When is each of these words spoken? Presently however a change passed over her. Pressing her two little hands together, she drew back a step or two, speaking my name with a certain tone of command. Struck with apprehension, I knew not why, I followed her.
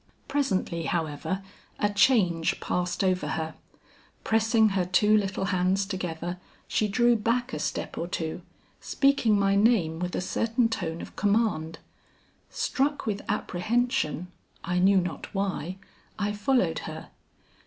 Presently 0.27 0.85
however 0.85 1.43
a 1.77 1.93
change 1.93 2.59
passed 2.59 3.03
over 3.03 3.27
her. 3.37 3.53
Pressing 4.23 4.69
her 4.69 4.83
two 4.83 5.15
little 5.15 5.45
hands 5.53 5.85
together, 5.85 6.39
she 6.67 6.87
drew 6.87 7.15
back 7.15 7.53
a 7.53 7.59
step 7.59 7.99
or 7.99 8.07
two, 8.07 8.41
speaking 8.79 9.37
my 9.37 9.55
name 9.55 9.99
with 9.99 10.15
a 10.15 10.19
certain 10.21 10.69
tone 10.69 11.03
of 11.03 11.15
command. 11.15 11.77
Struck 12.49 13.05
with 13.05 13.21
apprehension, 13.29 14.31
I 14.63 14.79
knew 14.79 14.97
not 14.99 15.31
why, 15.35 15.77
I 16.17 16.31
followed 16.33 16.79
her. 16.89 17.11